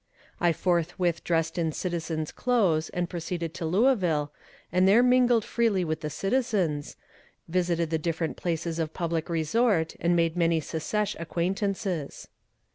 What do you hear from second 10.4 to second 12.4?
secesh acquaintances.